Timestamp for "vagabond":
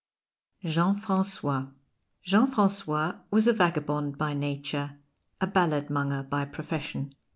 3.53-4.17